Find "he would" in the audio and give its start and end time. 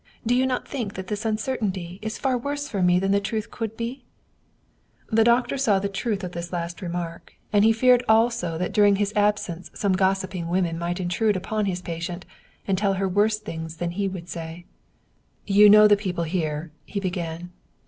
13.91-14.27